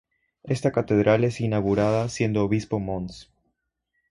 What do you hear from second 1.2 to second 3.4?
es inaugurada siendo Obispo Mons.